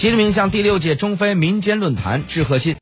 [0.00, 2.74] 习近平向第六届中非民间论坛致贺信。